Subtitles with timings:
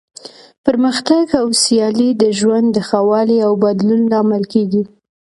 [0.65, 4.83] پرمختګ او سیالي د ژوند د ښه والي او بدلون لامل کیږي.